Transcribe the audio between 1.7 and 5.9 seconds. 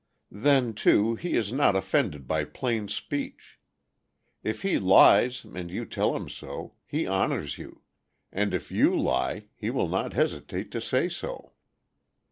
offended by plain speech. If he lies and you